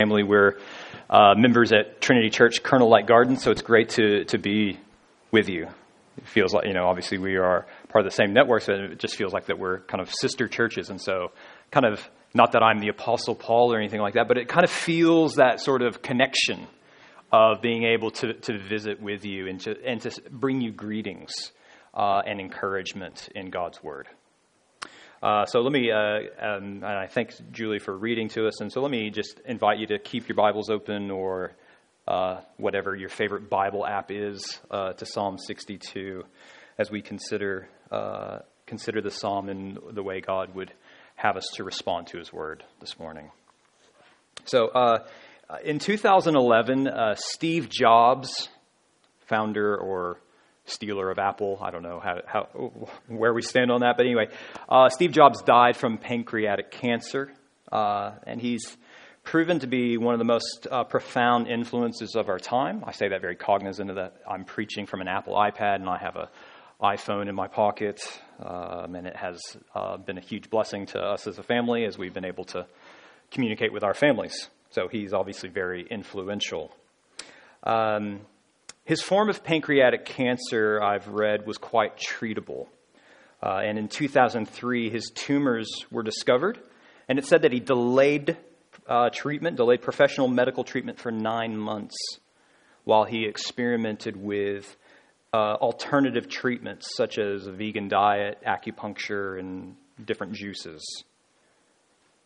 [0.00, 0.22] family.
[0.22, 0.56] We're
[1.10, 4.80] uh, members at Trinity Church, Colonel Light Garden, so it's great to, to be
[5.30, 5.68] with you.
[6.16, 8.98] It feels like, you know, obviously we are part of the same network, so it
[8.98, 10.88] just feels like that we're kind of sister churches.
[10.88, 11.32] And so,
[11.70, 12.00] kind of,
[12.32, 15.34] not that I'm the Apostle Paul or anything like that, but it kind of feels
[15.34, 16.66] that sort of connection
[17.30, 21.52] of being able to, to visit with you and to, and to bring you greetings
[21.92, 24.08] uh, and encouragement in God's Word.
[25.22, 28.62] Uh, so let me, uh, um, and I thank Julie for reading to us.
[28.62, 31.52] And so let me just invite you to keep your Bibles open or
[32.08, 36.24] uh, whatever your favorite Bible app is uh, to Psalm 62
[36.78, 40.72] as we consider uh, consider the psalm and the way God would
[41.16, 43.30] have us to respond to His Word this morning.
[44.46, 45.06] So uh,
[45.64, 48.48] in 2011, Steve Jobs,
[49.26, 50.18] founder or
[50.70, 51.58] stealer of Apple.
[51.60, 52.42] I don't know how, how
[53.08, 54.28] where we stand on that, but anyway,
[54.68, 57.32] uh, Steve Jobs died from pancreatic cancer,
[57.70, 58.76] uh, and he's
[59.22, 62.82] proven to be one of the most uh, profound influences of our time.
[62.86, 64.14] I say that very cognizant of that.
[64.28, 66.30] I'm preaching from an Apple iPad, and I have a
[66.82, 68.00] iPhone in my pocket,
[68.42, 69.38] um, and it has
[69.74, 72.66] uh, been a huge blessing to us as a family as we've been able to
[73.30, 74.48] communicate with our families.
[74.70, 76.74] So he's obviously very influential.
[77.64, 78.20] Um,
[78.84, 82.66] his form of pancreatic cancer, I've read, was quite treatable.
[83.42, 86.58] Uh, and in 2003, his tumors were discovered,
[87.08, 88.36] and it said that he delayed
[88.86, 91.96] uh, treatment, delayed professional medical treatment for nine months
[92.84, 94.76] while he experimented with
[95.32, 101.04] uh, alternative treatments such as a vegan diet, acupuncture, and different juices.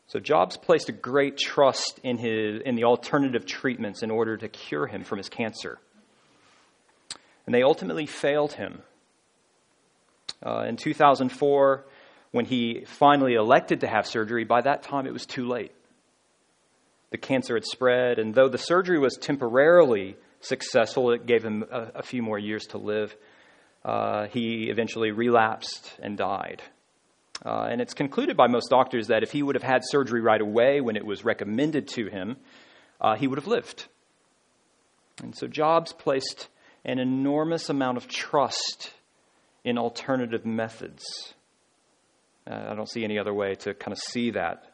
[0.06, 4.48] So Jobs placed a great trust in, his, in the alternative treatments in order to
[4.48, 5.78] cure him from his cancer.
[7.46, 8.82] And they ultimately failed him.
[10.44, 11.84] Uh, in 2004,
[12.32, 15.72] when he finally elected to have surgery, by that time it was too late.
[17.10, 21.92] The cancer had spread, and though the surgery was temporarily successful, it gave him a,
[21.96, 23.14] a few more years to live.
[23.84, 26.62] Uh, he eventually relapsed and died.
[27.44, 30.40] Uh, and it's concluded by most doctors that if he would have had surgery right
[30.40, 32.36] away when it was recommended to him,
[33.00, 33.86] uh, he would have lived.
[35.22, 36.48] And so Jobs placed
[36.84, 38.92] an enormous amount of trust
[39.64, 41.04] in alternative methods.
[42.46, 44.70] Uh, I don't see any other way to kind of see that.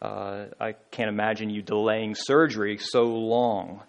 [0.00, 3.82] Uh, I can't imagine you delaying surgery so long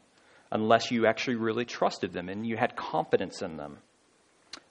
[0.51, 3.79] unless you actually really trusted them and you had confidence in them.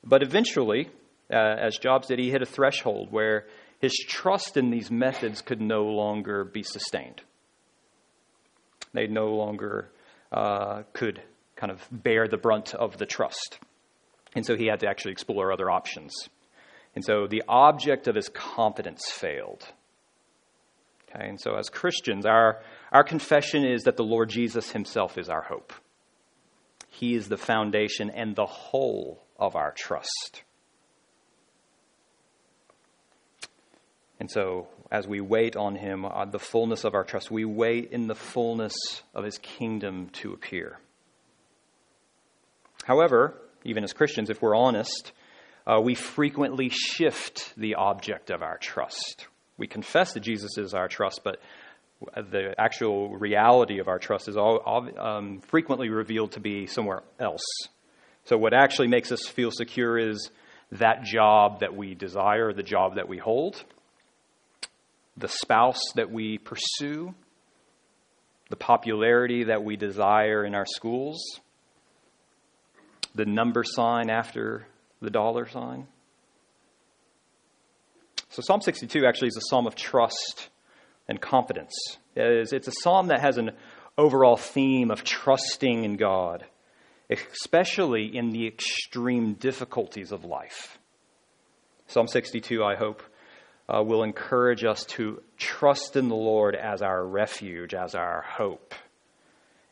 [0.04, 0.88] But eventually,
[1.31, 3.47] uh, as Jobs did, he hit a threshold where
[3.81, 7.22] his trust in these methods could no longer be sustained.
[8.92, 9.91] They no longer
[10.31, 11.20] uh, could
[11.62, 13.61] kind of bear the brunt of the trust.
[14.34, 16.12] And so he had to actually explore other options.
[16.97, 19.65] And so the object of his confidence failed.
[21.09, 25.28] Okay, and so as Christians, our, our confession is that the Lord Jesus himself is
[25.28, 25.73] our hope.
[26.89, 30.43] He is the foundation and the whole of our trust.
[34.19, 37.93] And so, as we wait on him, uh, the fullness of our trust, we wait
[37.93, 38.75] in the fullness
[39.15, 40.81] of his kingdom to appear.
[42.84, 45.12] However, even as Christians, if we're honest,
[45.66, 49.26] uh, we frequently shift the object of our trust.
[49.56, 51.41] We confess that Jesus is our trust, but
[52.16, 57.44] the actual reality of our trust is all, um, frequently revealed to be somewhere else.
[58.25, 60.31] So, what actually makes us feel secure is
[60.72, 63.62] that job that we desire, the job that we hold,
[65.16, 67.14] the spouse that we pursue,
[68.49, 71.20] the popularity that we desire in our schools
[73.15, 74.67] the number sign after
[75.00, 75.87] the dollar sign.
[78.31, 80.49] So, Psalm 62 actually is a psalm of trust
[81.09, 81.75] and confidence.
[82.17, 83.53] It's a psalm that has an
[83.99, 86.45] overall theme of trusting in God,
[87.11, 90.79] especially in the extreme difficulties of life.
[91.89, 93.03] Psalm 62, I hope,
[93.69, 98.75] uh, will encourage us to trust in the Lord as our refuge, as our hope,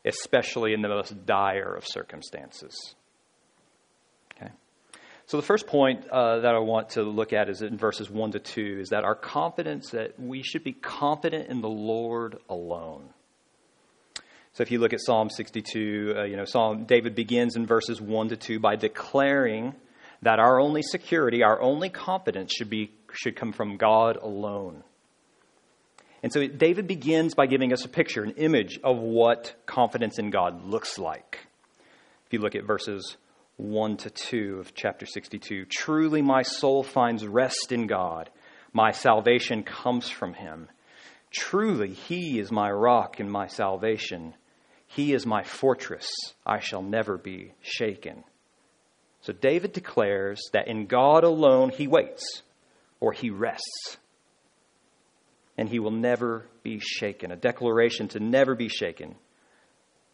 [0.04, 2.94] especially in the most dire of circumstances.
[5.30, 8.32] So, the first point uh, that I want to look at is in verses 1
[8.32, 13.10] to 2 is that our confidence, that we should be confident in the Lord alone.
[14.54, 18.00] So, if you look at Psalm 62, uh, you know, Psalm, David begins in verses
[18.00, 19.76] 1 to 2 by declaring
[20.22, 24.82] that our only security, our only confidence should, be, should come from God alone.
[26.24, 30.30] And so David begins by giving us a picture, an image of what confidence in
[30.30, 31.38] God looks like.
[32.26, 33.16] If you look at verses
[33.60, 35.66] 1 to 2 of chapter 62.
[35.66, 38.30] Truly, my soul finds rest in God.
[38.72, 40.68] My salvation comes from him.
[41.30, 44.34] Truly, he is my rock and my salvation.
[44.86, 46.10] He is my fortress.
[46.44, 48.24] I shall never be shaken.
[49.20, 52.42] So David declares that in God alone he waits
[52.98, 53.98] or he rests.
[55.58, 57.30] And he will never be shaken.
[57.30, 59.16] A declaration to never be shaken.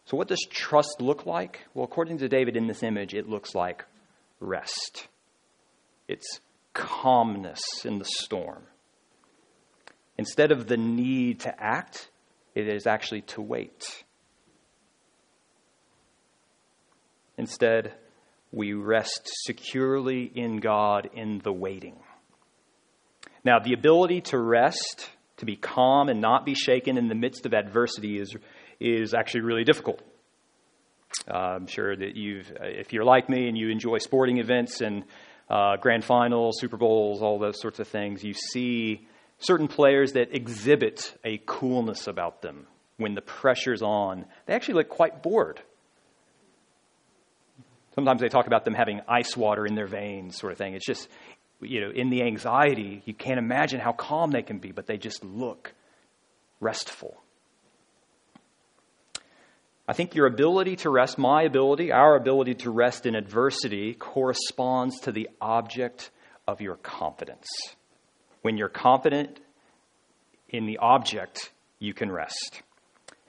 [0.07, 1.65] So, what does trust look like?
[1.73, 3.83] Well, according to David in this image, it looks like
[4.39, 5.09] rest.
[6.07, 6.39] It's
[6.73, 8.63] calmness in the storm.
[10.17, 12.09] Instead of the need to act,
[12.55, 14.05] it is actually to wait.
[17.37, 17.93] Instead,
[18.53, 21.97] we rest securely in God in the waiting.
[23.43, 27.45] Now, the ability to rest, to be calm and not be shaken in the midst
[27.45, 28.33] of adversity is,
[28.79, 30.01] is actually really difficult.
[31.29, 35.03] Uh, I'm sure that you've, if you're like me and you enjoy sporting events and
[35.49, 39.07] uh, grand finals, Super Bowls, all those sorts of things, you see
[39.39, 44.25] certain players that exhibit a coolness about them when the pressure's on.
[44.45, 45.61] They actually look quite bored.
[47.95, 50.75] Sometimes they talk about them having ice water in their veins, sort of thing.
[50.75, 51.07] It's just,
[51.61, 54.97] you know, in the anxiety, you can't imagine how calm they can be, but they
[54.97, 55.73] just look
[56.59, 57.17] restful.
[59.87, 64.99] I think your ability to rest, my ability, our ability to rest in adversity, corresponds
[65.01, 66.11] to the object
[66.45, 67.47] of your confidence.
[68.41, 69.39] When you're confident
[70.49, 72.61] in the object, you can rest.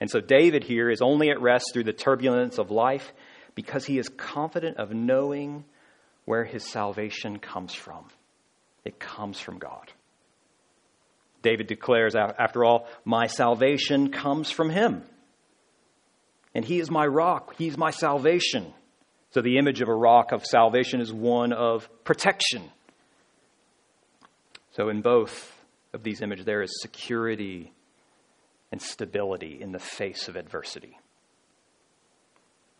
[0.01, 3.13] And so David here is only at rest through the turbulence of life
[3.55, 5.65] because he is confident of knowing
[6.25, 8.05] where his salvation comes from.
[8.85, 9.91] It comes from God.
[11.41, 15.03] David declares, after all, my salvation comes from him.
[16.55, 18.73] And he is my rock, he's my salvation.
[19.31, 22.63] So the image of a rock of salvation is one of protection.
[24.71, 25.55] So in both
[25.93, 27.71] of these images, there is security
[28.71, 30.97] and stability in the face of adversity.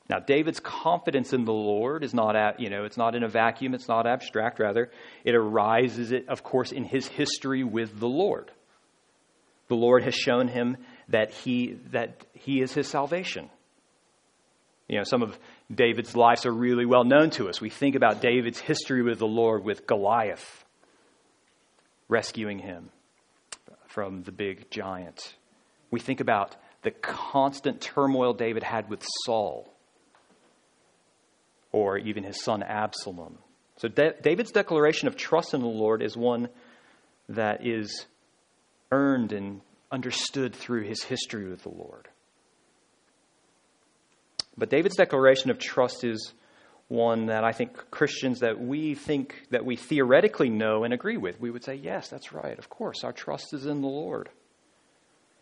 [0.09, 3.27] Now, David's confidence in the Lord is not, at, you know, it's not in a
[3.27, 4.59] vacuum, it's not abstract.
[4.59, 4.89] Rather,
[5.23, 8.49] it arises, of course, in his history with the Lord.
[9.67, 10.77] The Lord has shown him
[11.09, 13.51] that he, that he is his salvation.
[14.89, 15.37] You know, some of
[15.73, 17.61] David's lives are really well known to us.
[17.61, 20.65] We think about David's history with the Lord, with Goliath,
[22.07, 22.89] rescuing him
[23.87, 25.35] from the big giant.
[25.91, 29.71] We think about the constant turmoil David had with Saul
[31.71, 33.37] or even his son Absalom.
[33.77, 36.49] So David's declaration of trust in the Lord is one
[37.29, 38.07] that is
[38.91, 42.07] earned and understood through his history with the Lord.
[44.59, 46.33] But David's declaration of trust is
[46.87, 51.39] one that I think Christians that we think that we theoretically know and agree with,
[51.39, 52.57] we would say, yes, that's right.
[52.57, 54.29] Of course, our trust is in the Lord.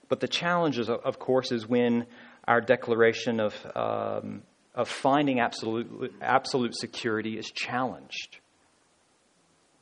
[0.10, 2.06] But the challenge, is, of course, is when
[2.48, 4.44] our declaration of um,
[4.78, 8.38] of finding absolute, absolute security is challenged.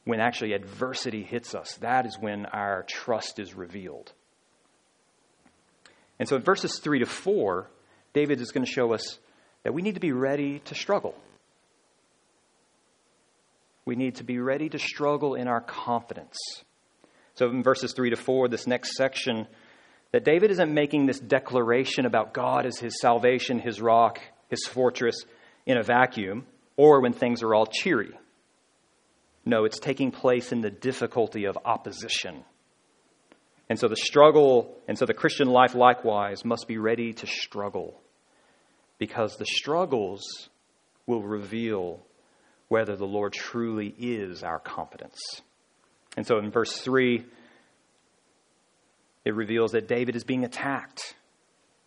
[0.06, 4.14] When actually adversity hits us, that is when our trust is revealed.
[6.18, 7.70] And so in verses 3 to 4,
[8.14, 9.20] David is going to show us
[9.66, 11.16] that we need to be ready to struggle.
[13.84, 16.38] We need to be ready to struggle in our confidence.
[17.34, 19.48] So in verses 3 to 4, this next section,
[20.12, 24.20] that David isn't making this declaration about God as his salvation, his rock,
[24.50, 25.16] his fortress
[25.66, 26.46] in a vacuum
[26.78, 28.12] or when things are all cheery.
[29.46, 32.44] No, it's taking place in the difficulty of opposition.
[33.68, 38.00] And so the struggle, and so the Christian life likewise must be ready to struggle
[38.98, 40.50] because the struggles
[41.06, 42.02] will reveal
[42.68, 45.20] whether the Lord truly is our confidence.
[46.18, 47.26] And so in verse 3,
[49.26, 51.16] it reveals that David is being attacked.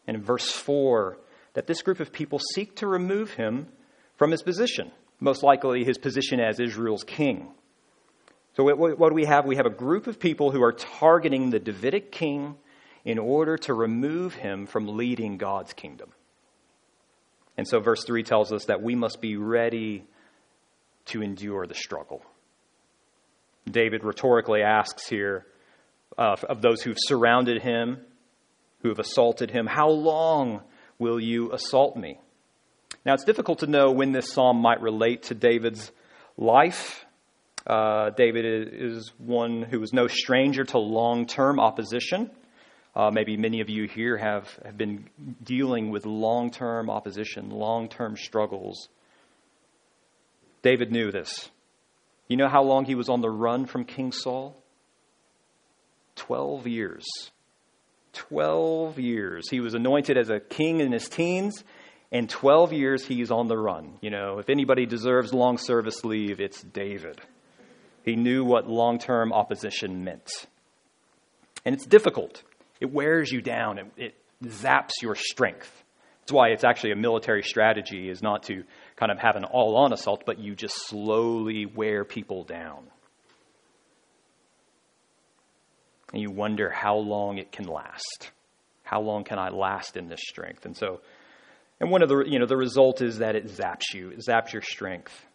[0.07, 1.19] And in verse 4,
[1.55, 3.69] that this group of people seek to remove him
[4.17, 7.49] from his position, most likely his position as Israel's king.
[8.57, 9.47] So, what do we have?
[9.47, 12.57] We have a group of people who are targeting the Davidic king
[13.05, 16.11] in order to remove him from leading God's kingdom.
[17.59, 20.05] And so, verse 3 tells us that we must be ready
[21.07, 22.23] to endure the struggle.
[23.69, 25.45] David rhetorically asks here
[26.17, 27.99] uh, of those who've surrounded him,
[28.83, 30.63] who have assaulted him, How long
[31.01, 32.21] will you assault me?
[33.05, 35.91] Now, it's difficult to know when this psalm might relate to David's
[36.37, 37.05] life.
[37.67, 42.31] Uh, David is one who was no stranger to long term opposition.
[42.95, 45.09] Uh, maybe many of you here have, have been
[45.43, 48.89] dealing with long term opposition, long term struggles.
[50.63, 51.51] David knew this.
[52.27, 54.61] You know how long he was on the run from King Saul?
[56.17, 57.07] Twelve years.
[58.19, 59.49] 12 years.
[59.49, 61.63] He was anointed as a king in his teens,
[62.11, 63.99] and 12 years he's on the run.
[64.01, 67.21] You know, if anybody deserves long service leave, it's David.
[68.05, 70.29] He knew what long term opposition meant.
[71.65, 72.43] And it's difficult,
[72.81, 75.85] it wears you down, it, it zaps your strength.
[76.21, 78.65] That's why it's actually a military strategy is not to
[78.97, 82.85] kind of have an all on assault, but you just slowly wear people down.
[86.13, 88.31] And you wonder how long it can last.
[88.83, 90.65] How long can I last in this strength?
[90.65, 91.01] And so,
[91.81, 94.53] and one of the, you know, the result is that it zaps you, it zaps
[94.53, 95.27] your strength,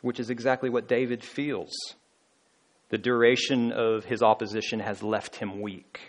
[0.00, 1.72] which is exactly what David feels.
[2.90, 6.07] The duration of his opposition has left him weak.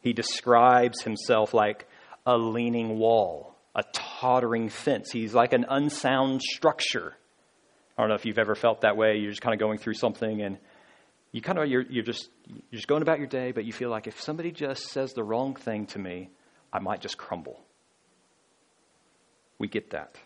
[0.00, 1.86] He describes himself like
[2.24, 5.10] a leaning wall, a tottering fence.
[5.12, 7.14] He's like an unsound structure.
[7.96, 9.16] I don't know if you've ever felt that way.
[9.16, 10.58] You're just kind of going through something and
[11.32, 13.90] you kind of you're, you're just you're just going about your day, but you feel
[13.90, 16.30] like if somebody just says the wrong thing to me,
[16.72, 17.60] I might just crumble.
[19.58, 20.16] We get that.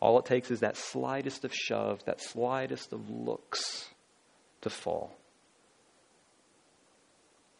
[0.00, 3.88] All it takes is that slightest of shoves, that slightest of looks
[4.60, 5.17] to fall.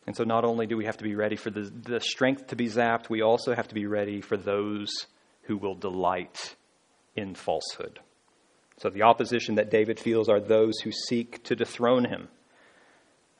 [0.08, 2.56] And so, not only do we have to be ready for the, the strength to
[2.56, 4.88] be zapped, we also have to be ready for those
[5.42, 6.56] who will delight
[7.14, 8.00] in falsehood.
[8.78, 12.28] So the opposition that David feels are those who seek to dethrone him.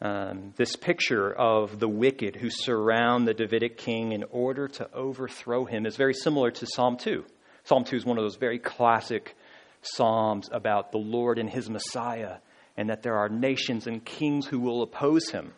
[0.03, 5.65] Um, this picture of the wicked who surround the Davidic king in order to overthrow
[5.65, 7.25] him is very similar to Psalm 2.
[7.65, 9.35] Psalm 2 is one of those very classic
[9.81, 12.41] psalms about the Lord and his Messiah,
[12.77, 15.55] and that there are nations and kings who will oppose him.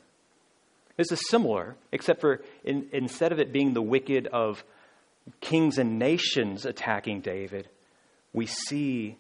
[1.01, 4.63] This is similar, except for in, instead of it being the wicked of
[5.41, 7.71] kings and nations attacking David,
[8.35, 9.17] we see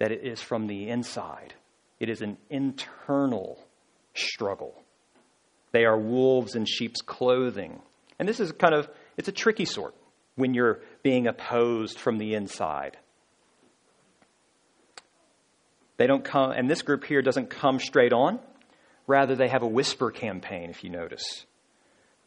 [0.00, 1.54] that it is from the inside.
[2.00, 3.64] It is an internal
[4.12, 4.74] struggle.
[5.70, 7.80] They are wolves in sheep's clothing.
[8.18, 9.94] And this is kind of, it's a tricky sort
[10.34, 12.96] when you're being opposed from the inside.
[15.96, 18.40] They don't come, and this group here doesn't come straight on.
[19.10, 21.44] Rather, they have a whisper campaign, if you notice.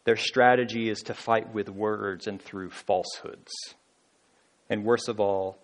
[0.03, 3.53] Their strategy is to fight with words and through falsehoods.
[4.69, 5.57] And worst of all,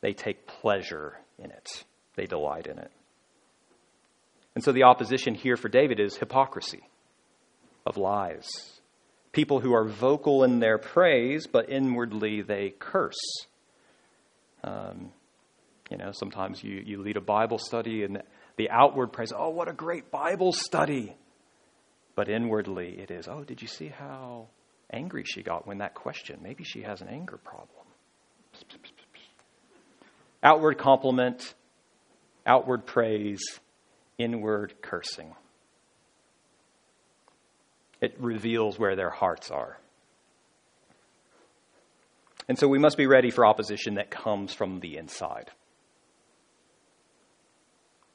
[0.00, 1.84] they take pleasure in it,
[2.16, 2.90] they delight in it.
[4.54, 6.88] And so the opposition here for David is hypocrisy
[7.84, 8.48] of lies.
[9.32, 13.20] People who are vocal in their praise, but inwardly they curse.
[14.64, 15.12] Um,
[15.90, 18.22] you know, sometimes you, you lead a Bible study and
[18.56, 21.14] the outward praise, oh, what a great Bible study.
[22.14, 24.48] But inwardly it is, oh, did you see how
[24.92, 26.40] angry she got when that question?
[26.42, 27.86] Maybe she has an anger problem.
[30.42, 31.54] Outward compliment,
[32.46, 33.42] outward praise,
[34.18, 35.34] inward cursing.
[38.00, 39.78] It reveals where their hearts are.
[42.48, 45.50] And so we must be ready for opposition that comes from the inside.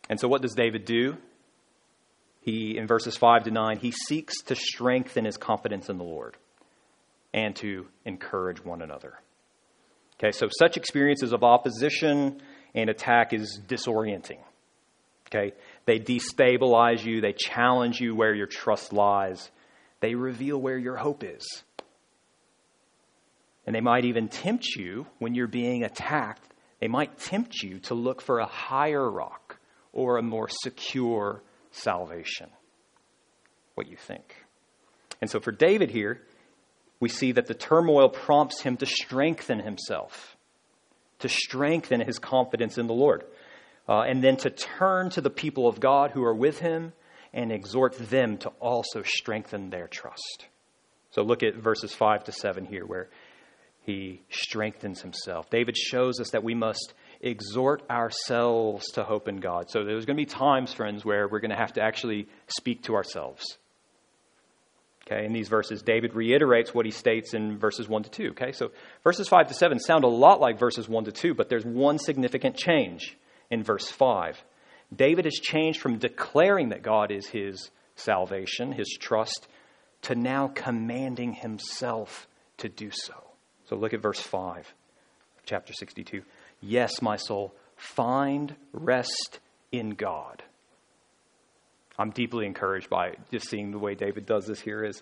[0.09, 1.17] And so what does David do?
[2.41, 6.37] He, in verses 5 to 9, he seeks to strengthen his confidence in the Lord
[7.33, 9.15] and to encourage one another.
[10.17, 12.41] Okay, so such experiences of opposition
[12.73, 14.39] and attack is disorienting.
[15.27, 15.53] Okay,
[15.85, 19.51] they destabilize you, they challenge you where your trust lies,
[19.99, 21.45] they reveal where your hope is.
[23.65, 26.47] And they might even tempt you when you're being attacked,
[26.79, 29.46] they might tempt you to look for a higher rock
[29.97, 32.49] or a more secure salvation.
[33.73, 34.35] What you think.
[35.19, 36.21] And so for David here,
[36.99, 40.37] we see that the turmoil prompts him to strengthen himself,
[41.19, 43.23] to strengthen his confidence in the Lord,
[43.89, 46.93] uh, and then to turn to the people of God who are with him
[47.33, 50.45] and exhort them to also strengthen their trust.
[51.09, 53.09] So look at verses 5 to 7 here, where
[53.81, 55.49] he strengthens himself.
[55.49, 59.69] David shows us that we must exhort ourselves to hope in God.
[59.69, 62.83] So there's going to be times, friends, where we're going to have to actually speak
[62.83, 63.57] to ourselves.
[65.05, 68.29] Okay, in these verses, David reiterates what he states in verses 1 to 2.
[68.31, 68.71] Okay, so
[69.03, 71.97] verses 5 to 7 sound a lot like verses 1 to 2, but there's one
[71.97, 73.17] significant change
[73.49, 74.43] in verse 5.
[74.93, 79.47] David has changed from declaring that God is his salvation, his trust,
[80.03, 83.13] to now commanding himself to do so.
[83.69, 84.73] So look at verse 5
[85.45, 86.21] chapter 62.
[86.61, 89.39] Yes, my soul, find rest
[89.71, 90.43] in God.
[91.99, 95.01] I'm deeply encouraged by just seeing the way David does this here is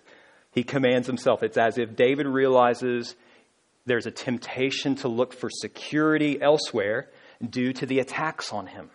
[0.52, 1.42] he commands himself.
[1.42, 3.14] It's as if David realizes
[3.84, 7.08] there's a temptation to look for security elsewhere
[7.48, 8.90] due to the attacks on him.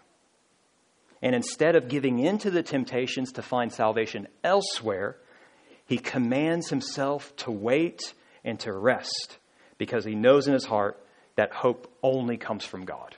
[1.21, 5.17] And instead of giving in to the temptations to find salvation elsewhere,
[5.85, 8.13] he commands himself to wait
[8.43, 9.37] and to rest
[9.77, 10.97] because he knows in his heart
[11.35, 13.15] that hope only comes from God.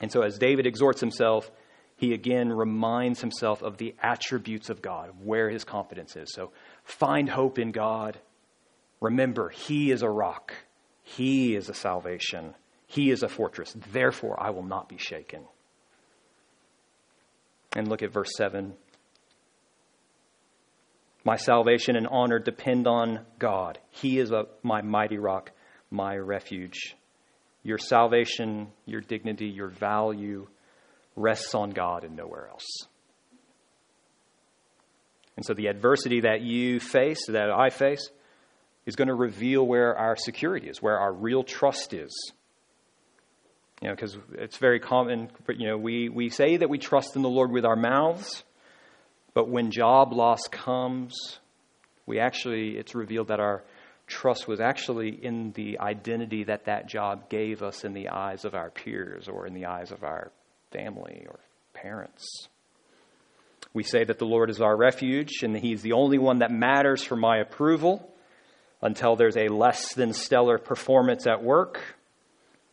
[0.00, 1.50] And so, as David exhorts himself,
[1.96, 6.32] he again reminds himself of the attributes of God, where his confidence is.
[6.32, 6.52] So,
[6.84, 8.18] find hope in God.
[9.00, 10.54] Remember, he is a rock,
[11.02, 12.54] he is a salvation,
[12.86, 13.74] he is a fortress.
[13.92, 15.44] Therefore, I will not be shaken.
[17.76, 18.74] And look at verse 7.
[21.24, 23.78] My salvation and honor depend on God.
[23.90, 25.52] He is a, my mighty rock,
[25.90, 26.96] my refuge.
[27.62, 30.46] Your salvation, your dignity, your value
[31.16, 32.66] rests on God and nowhere else.
[35.36, 38.10] And so the adversity that you face, that I face,
[38.86, 42.32] is going to reveal where our security is, where our real trust is.
[43.80, 47.22] You know, because it's very common, you know, we, we say that we trust in
[47.22, 48.44] the Lord with our mouths,
[49.32, 51.38] but when job loss comes,
[52.04, 53.62] we actually, it's revealed that our
[54.10, 58.54] trust was actually in the identity that that job gave us in the eyes of
[58.54, 60.30] our peers or in the eyes of our
[60.72, 61.38] family or
[61.72, 62.48] parents.
[63.72, 66.50] We say that the Lord is our refuge and that He's the only one that
[66.50, 68.12] matters for my approval
[68.82, 71.80] until there's a less than stellar performance at work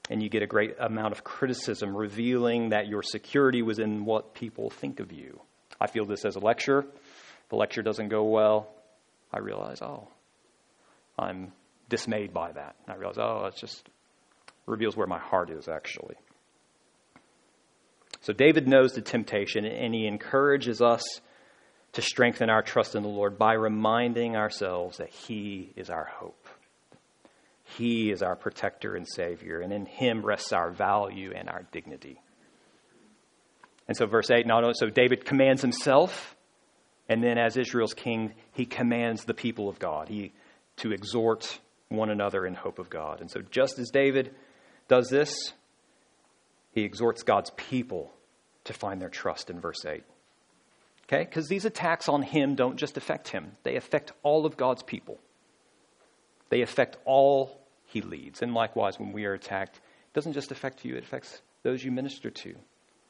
[0.10, 4.34] and you get a great amount of criticism revealing that your security was in what
[4.34, 5.41] people think of you.
[5.79, 6.86] I feel this as a lecture.
[7.50, 8.70] The lecture doesn't go well.
[9.34, 10.08] I realize, oh,
[11.17, 11.51] I'm
[11.89, 12.75] dismayed by that.
[12.88, 13.89] I realize, oh, it just
[14.65, 16.15] reveals where my heart is actually.
[18.21, 21.03] So David knows the temptation, and he encourages us
[21.93, 26.47] to strengthen our trust in the Lord by reminding ourselves that He is our hope.
[27.63, 32.21] He is our protector and Savior, and in Him rests our value and our dignity.
[33.88, 36.36] And so, verse 8, not only, so David commands himself,
[37.09, 40.33] and then as Israel's king, he commands the people of God he,
[40.77, 43.22] to exhort one another in hope of God.
[43.22, 44.34] And so, just as David
[44.88, 45.53] does this,
[46.72, 48.13] he exhorts God's people
[48.66, 50.03] to find their trust in verse 8.
[51.05, 51.24] Okay?
[51.24, 55.20] Because these attacks on him don't just affect him, they affect all of God's people.
[56.50, 58.42] They affect all he leads.
[58.42, 61.92] And likewise, when we are attacked, it doesn't just affect you, it affects those you
[61.92, 62.55] minister to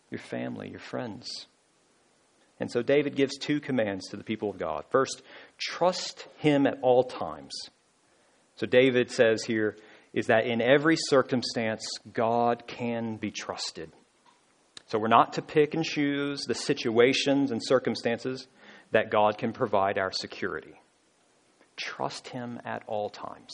[0.09, 1.47] your family, your friends.
[2.59, 4.85] And so David gives two commands to the people of God.
[4.89, 5.21] First,
[5.57, 7.53] trust him at all times.
[8.55, 9.77] So David says here
[10.13, 13.91] is that in every circumstance, God can be trusted.
[14.87, 18.47] So we're not to pick and choose the situations and circumstances
[18.91, 20.73] that God can provide our security.
[21.75, 23.53] Trust him at all times.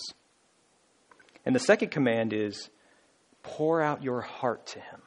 [1.45, 2.69] And the second command is
[3.41, 5.01] pour out your heart to him.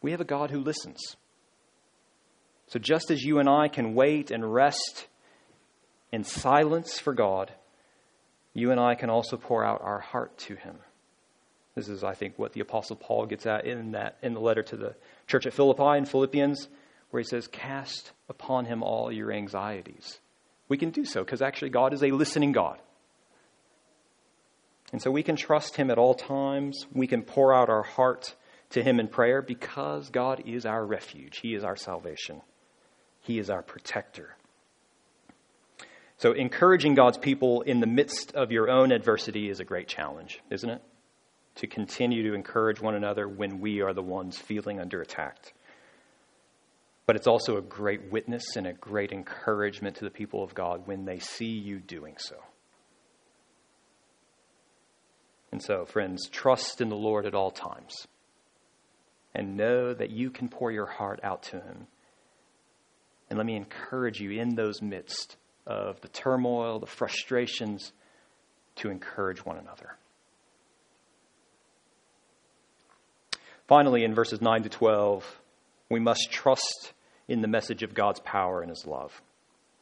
[0.00, 1.16] We have a God who listens.
[2.72, 5.06] So just as you and I can wait and rest
[6.10, 7.52] in silence for God,
[8.54, 10.76] you and I can also pour out our heart to him.
[11.74, 14.62] This is, I think, what the Apostle Paul gets at in that in the letter
[14.62, 14.94] to the
[15.26, 16.68] church at Philippi in Philippians,
[17.10, 20.18] where he says, Cast upon him all your anxieties.
[20.70, 22.78] We can do so because actually God is a listening God.
[24.92, 26.86] And so we can trust him at all times.
[26.94, 28.34] We can pour out our heart
[28.72, 31.38] to Him in prayer because God is our refuge.
[31.38, 32.40] He is our salvation,
[33.22, 34.36] He is our protector.
[36.18, 40.40] So, encouraging God's people in the midst of your own adversity is a great challenge,
[40.50, 40.82] isn't it?
[41.56, 45.52] To continue to encourage one another when we are the ones feeling under attack.
[47.06, 50.86] But it's also a great witness and a great encouragement to the people of God
[50.86, 52.36] when they see you doing so.
[55.50, 58.06] And so, friends, trust in the Lord at all times
[59.34, 61.86] and know that you can pour your heart out to Him.
[63.32, 67.90] And let me encourage you in those midst of the turmoil, the frustrations,
[68.76, 69.96] to encourage one another.
[73.66, 75.40] Finally, in verses 9 to 12,
[75.88, 76.92] we must trust
[77.26, 79.18] in the message of God's power and His love.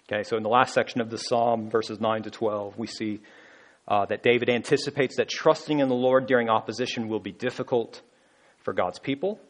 [0.08, 3.18] Okay, so in the last section of the psalm, verses 9 to 12, we see
[3.88, 8.00] uh, that David anticipates that trusting in the Lord during opposition will be difficult
[8.58, 9.40] for God's people.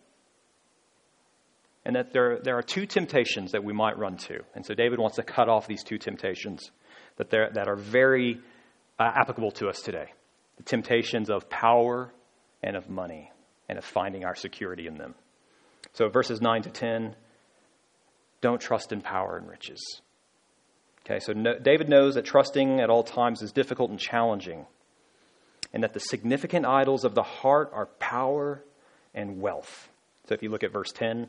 [1.85, 4.40] And that there, there are two temptations that we might run to.
[4.55, 6.71] And so David wants to cut off these two temptations
[7.16, 8.40] that, that are very
[8.99, 10.12] uh, applicable to us today
[10.57, 12.12] the temptations of power
[12.62, 13.33] and of money,
[13.66, 15.14] and of finding our security in them.
[15.95, 17.16] So, verses 9 to 10
[18.43, 19.81] don't trust in power and riches.
[21.05, 24.66] Okay, so no, David knows that trusting at all times is difficult and challenging,
[25.73, 28.62] and that the significant idols of the heart are power
[29.14, 29.88] and wealth.
[30.29, 31.29] So if you look at verse 10,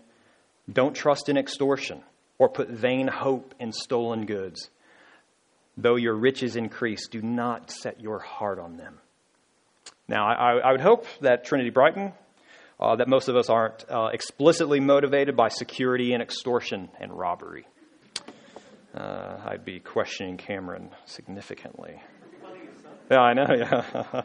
[0.71, 2.02] don't trust in extortion
[2.38, 4.69] or put vain hope in stolen goods.
[5.78, 9.00] Though your riches increase, do not set your heart on them.
[10.08, 12.12] Now, I, I would hope that Trinity Brighton,
[12.80, 17.65] uh, that most of us aren't uh, explicitly motivated by security and extortion and robbery.
[18.93, 22.02] Uh, I'd be questioning Cameron significantly.
[23.10, 24.24] Yeah, I know, yeah.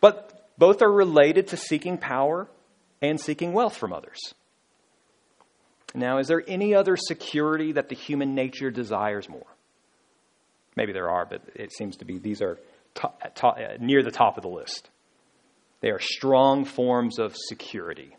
[0.00, 2.48] but both are related to seeking power
[3.02, 4.18] and seeking wealth from others.
[5.94, 9.46] Now, is there any other security that the human nature desires more?
[10.74, 12.58] Maybe there are, but it seems to be these are
[13.78, 14.88] near the top of the list.
[15.80, 18.16] They are strong forms of security.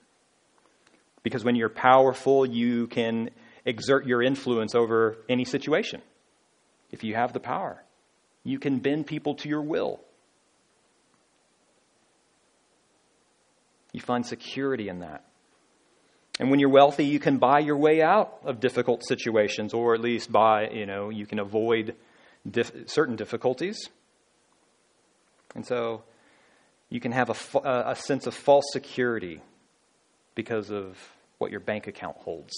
[1.23, 3.31] Because when you're powerful, you can
[3.65, 6.01] exert your influence over any situation.
[6.91, 7.81] If you have the power,
[8.43, 9.99] you can bend people to your will.
[13.93, 15.23] You find security in that.
[16.39, 20.01] And when you're wealthy, you can buy your way out of difficult situations, or at
[20.01, 21.95] least buy, you know, you can avoid
[22.49, 23.89] dif- certain difficulties.
[25.53, 26.03] And so
[26.89, 27.59] you can have a,
[27.91, 29.41] a sense of false security
[30.33, 30.97] because of
[31.37, 32.53] what your bank account holds.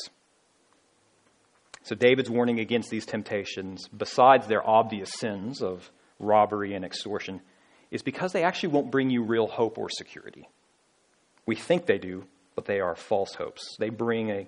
[1.83, 7.41] So David's warning against these temptations, besides their obvious sins of robbery and extortion,
[7.91, 10.49] is because they actually won't bring you real hope or security.
[11.45, 13.75] We think they do, but they are false hopes.
[13.79, 14.47] They bring a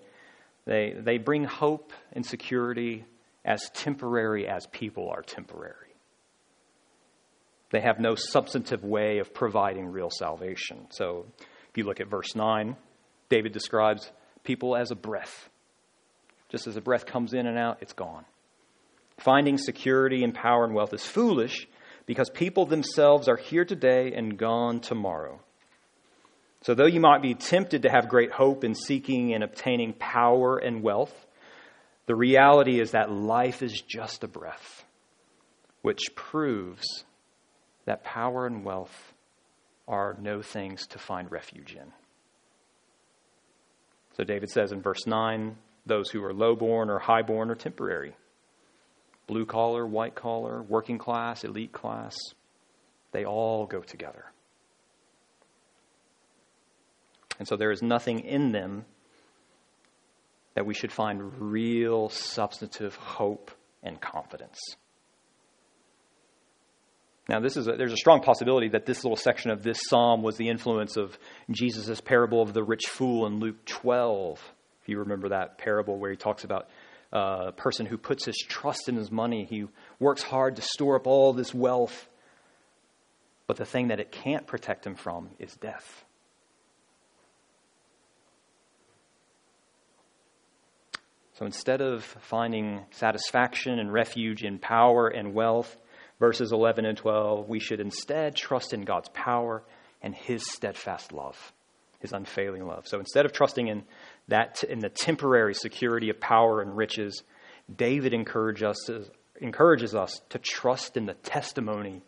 [0.68, 3.06] they, they bring hope and security
[3.46, 5.74] as temporary as people are temporary.
[7.72, 10.88] They have no substantive way of providing real salvation.
[10.90, 12.76] So if you look at verse 9,
[13.30, 14.12] David describes
[14.44, 15.50] people as a breath.
[16.50, 18.26] Just as a breath comes in and out, it's gone.
[19.20, 21.66] Finding security and power and wealth is foolish
[22.06, 25.40] because people themselves are here today and gone tomorrow.
[26.62, 30.58] So, though you might be tempted to have great hope in seeking and obtaining power
[30.58, 31.14] and wealth,
[32.08, 34.84] the reality is that life is just a breath,
[35.82, 37.06] which proves
[37.86, 39.14] that power and wealth
[39.88, 41.94] are no things to find refuge in.
[44.18, 48.14] So, David says in verse 9 those who are lowborn or highborn are temporary.
[49.28, 52.18] Blue collar, white collar, working class, elite class,
[53.12, 54.26] they all go together.
[57.40, 58.86] And so there is nothing in them
[60.56, 63.52] that we should find real substantive hope
[63.84, 64.58] and confidence.
[67.30, 70.24] Now, this is a, there's a strong possibility that this little section of this psalm
[70.24, 71.18] was the influence of
[71.52, 74.42] Jesus' parable of the rich fool in Luke 12.
[74.82, 76.70] If you remember that parable where he talks about
[77.14, 79.66] uh, a person who puts his trust in his money, he
[80.00, 82.08] works hard to store up all this wealth,
[83.46, 86.06] but the thing that it can't protect him from is death.
[91.38, 95.78] So instead of finding satisfaction and refuge in power and wealth,
[96.20, 99.64] verses 11 and 12, we should instead trust in God's power
[100.02, 101.54] and his steadfast love,
[102.00, 102.88] his unfailing love.
[102.88, 103.84] So instead of trusting in
[104.30, 107.22] that in the temporary security of power and riches,
[107.74, 108.90] David encourage us,
[109.40, 112.02] encourages us to trust in the testimony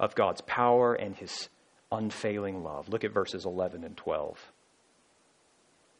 [0.00, 1.48] of God's power and his
[1.92, 2.88] unfailing love.
[2.88, 4.51] Look at verses 11 and 12.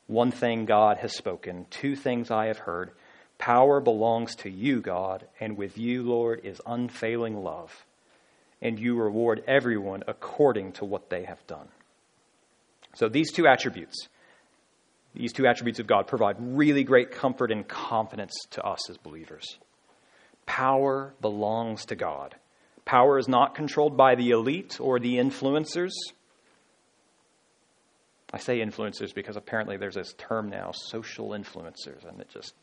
[0.07, 2.91] One thing God has spoken, two things I have heard.
[3.39, 7.85] Power belongs to you, God, and with you, Lord, is unfailing love.
[8.61, 11.69] And you reward everyone according to what they have done.
[12.95, 14.09] So these two attributes,
[15.15, 19.59] these two attributes of God provide really great comfort and confidence to us as believers.
[20.47, 22.35] Power belongs to God.
[22.85, 25.93] Power is not controlled by the elite or the influencers.
[28.33, 32.55] I say influencers because apparently there's this term now, social influencers, and it just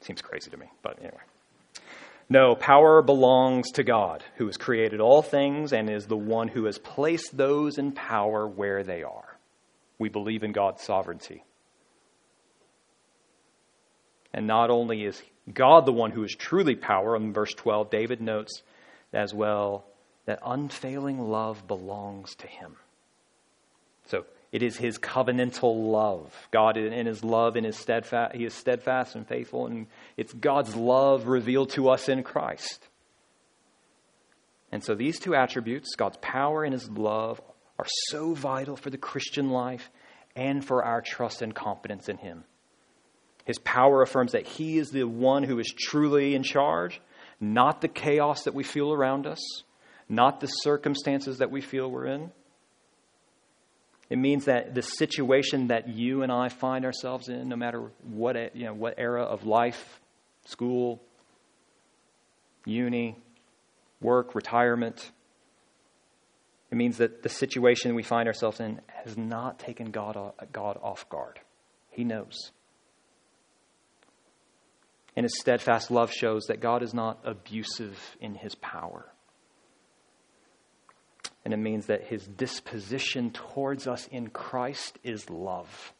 [0.00, 0.66] seems crazy to me.
[0.82, 1.22] But anyway.
[2.28, 6.64] No, power belongs to God, who has created all things and is the one who
[6.64, 9.36] has placed those in power where they are.
[9.98, 11.44] We believe in God's sovereignty.
[14.34, 18.20] And not only is God the one who is truly power, in verse 12, David
[18.20, 18.62] notes
[19.12, 19.84] as well
[20.26, 22.76] that unfailing love belongs to him.
[24.06, 24.24] So
[24.56, 26.32] it is his covenantal love.
[26.50, 30.74] God, in his love, in his steadfast, he is steadfast and faithful, and it's God's
[30.74, 32.88] love revealed to us in Christ.
[34.72, 37.38] And so these two attributes, God's power and his love,
[37.78, 39.90] are so vital for the Christian life
[40.34, 42.44] and for our trust and confidence in him.
[43.44, 47.02] His power affirms that he is the one who is truly in charge,
[47.38, 49.64] not the chaos that we feel around us,
[50.08, 52.32] not the circumstances that we feel we're in.
[54.08, 58.54] It means that the situation that you and I find ourselves in, no matter what,
[58.54, 60.00] you know, what era of life,
[60.44, 61.02] school,
[62.64, 63.16] uni,
[64.00, 65.10] work, retirement,
[66.70, 70.16] it means that the situation we find ourselves in has not taken God,
[70.52, 71.40] God off guard.
[71.90, 72.52] He knows.
[75.16, 79.10] And his steadfast love shows that God is not abusive in his power.
[81.46, 85.92] And it means that his disposition towards us in Christ is love.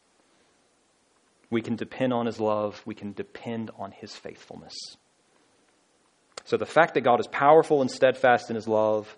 [1.49, 4.75] We can depend on his love, we can depend on his faithfulness.
[6.43, 9.15] So the fact that God is powerful and steadfast in his love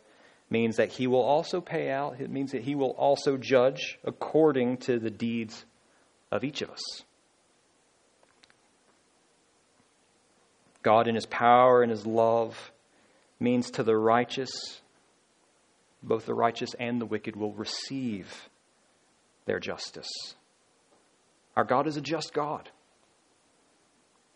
[0.51, 4.77] means that he will also pay out, it means that he will also judge according
[4.81, 5.65] to the deeds
[6.31, 7.01] of each of us.
[10.83, 12.71] God, in his power and his love,
[13.39, 14.51] means to the righteous,
[16.01, 18.49] both the righteous and the wicked will receive
[19.45, 20.09] their justice.
[21.55, 22.69] Our God is a just God.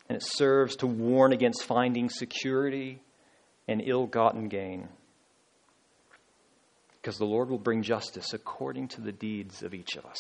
[0.10, 3.02] And it serves to warn against finding security
[3.68, 4.90] and ill gotten gain.
[7.02, 10.20] Because the Lord will bring justice according to the deeds of each of us.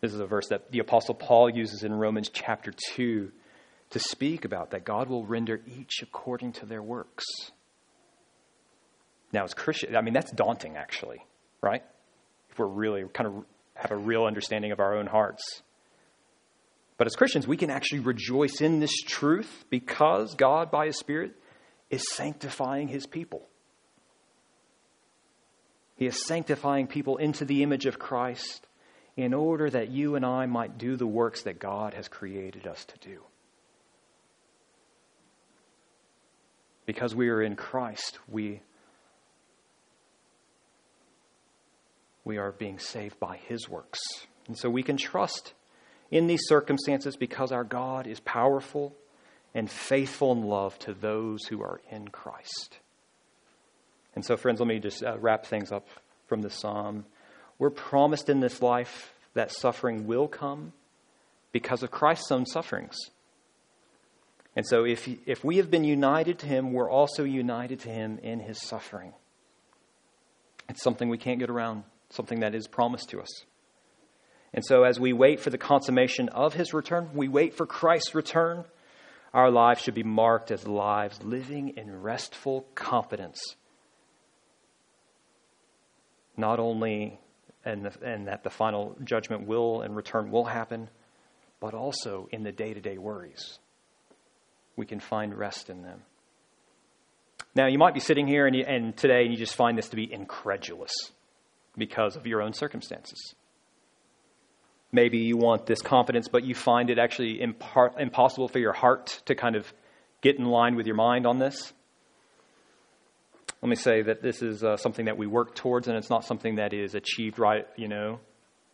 [0.00, 3.30] This is a verse that the Apostle Paul uses in Romans chapter 2
[3.90, 7.24] to speak about that God will render each according to their works.
[9.32, 11.24] Now, as Christians, I mean, that's daunting, actually,
[11.60, 11.82] right?
[12.50, 15.62] If we're really kind of have a real understanding of our own hearts.
[16.98, 21.32] But as Christians, we can actually rejoice in this truth because God, by His Spirit,
[21.88, 23.48] is sanctifying His people.
[25.96, 28.66] He is sanctifying people into the image of Christ
[29.16, 32.84] in order that you and I might do the works that God has created us
[32.86, 33.20] to do.
[36.86, 38.62] Because we are in Christ, we,
[42.30, 43.98] we are being saved by His works.
[44.46, 45.52] And so we can trust
[46.12, 48.94] in these circumstances because our God is powerful
[49.52, 52.78] and faithful in love to those who are in Christ.
[54.14, 55.88] And so, friends, let me just uh, wrap things up
[56.28, 57.04] from the psalm.
[57.58, 60.72] We're promised in this life that suffering will come
[61.50, 62.96] because of Christ's own sufferings.
[64.54, 68.20] And so, if, if we have been united to him, we're also united to him
[68.22, 69.14] in his suffering.
[70.68, 73.44] It's something we can't get around, something that is promised to us.
[74.52, 78.14] And so, as we wait for the consummation of his return, we wait for Christ's
[78.14, 78.64] return,
[79.32, 83.40] our lives should be marked as lives living in restful confidence.
[86.36, 87.20] Not only
[87.64, 90.88] and, the, and that the final judgment will and return will happen,
[91.60, 93.60] but also in the day to day worries.
[94.74, 96.02] We can find rest in them.
[97.54, 99.90] Now, you might be sitting here and, you, and today and you just find this
[99.90, 100.92] to be incredulous
[101.76, 103.34] because of your own circumstances.
[104.92, 109.34] Maybe you want this confidence, but you find it actually impossible for your heart to
[109.34, 109.72] kind of
[110.20, 111.72] get in line with your mind on this.
[113.62, 116.24] Let me say that this is uh, something that we work towards, and it's not
[116.24, 118.18] something that is achieved right, you know.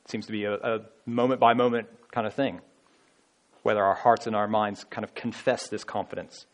[0.05, 2.61] It seems to be a moment by moment kind of thing,
[3.63, 6.47] whether our hearts and our minds kind of confess this confidence.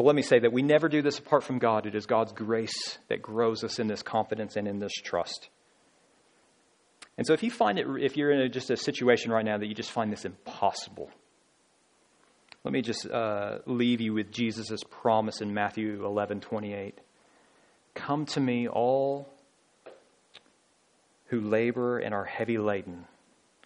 [0.00, 1.84] So let me say that we never do this apart from God.
[1.84, 5.50] It is God's grace that grows us in this confidence and in this trust.
[7.18, 9.58] And so if you find it, if you're in a, just a situation right now
[9.58, 11.10] that you just find this impossible,
[12.64, 16.98] let me just uh, leave you with Jesus' promise in Matthew 11 28.
[17.92, 19.28] Come to me, all
[21.26, 23.04] who labor and are heavy laden,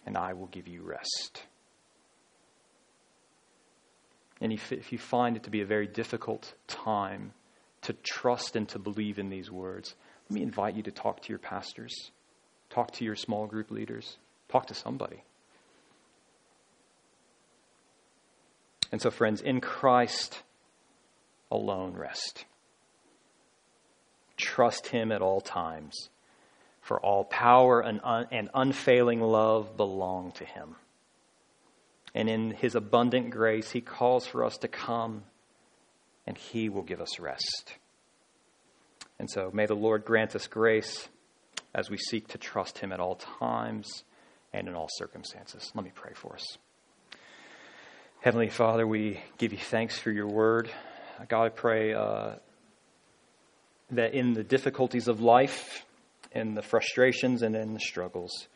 [0.05, 1.43] and I will give you rest.
[4.45, 7.33] And if, if you find it to be a very difficult time
[7.81, 9.95] to trust and to believe in these words,
[10.29, 12.11] let me invite you to talk to your pastors,
[12.69, 15.23] talk to your small group leaders, talk to somebody.
[18.91, 20.43] And so, friends, in Christ
[21.49, 22.45] alone rest.
[24.37, 26.11] Trust Him at all times,
[26.81, 30.75] for all power and, un- and unfailing love belong to Him.
[32.15, 35.23] And in His abundant grace, He calls for us to come,
[36.25, 37.75] and He will give us rest.
[39.19, 41.07] And so, may the Lord grant us grace
[41.73, 44.03] as we seek to trust Him at all times
[44.53, 45.71] and in all circumstances.
[45.75, 46.57] Let me pray for us.
[48.21, 50.71] Heavenly Father, we give you thanks for your word.
[51.27, 52.35] God, I pray uh,
[53.91, 55.85] that in the difficulties of life,
[56.31, 58.47] in the frustrations, and in the struggles,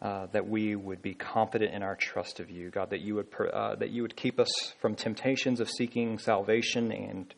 [0.00, 2.90] uh, that we would be confident in our trust of you, God.
[2.90, 7.34] That you would uh, that you would keep us from temptations of seeking salvation and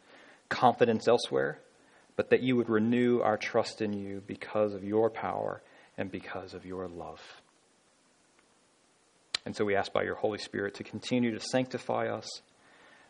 [0.49, 1.59] confidence elsewhere,
[2.16, 5.62] but that you would renew our trust in you because of your power
[5.96, 7.20] and because of your love.
[9.46, 12.42] And so we ask by your Holy Spirit to continue to sanctify us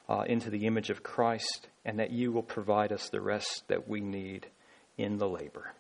[0.09, 3.89] uh, into the image of Christ, and that you will provide us the rest that
[3.89, 4.47] we need
[4.97, 5.73] in the labor.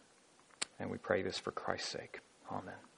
[0.78, 2.20] And we pray this for Christ's sake.
[2.50, 2.89] Amen.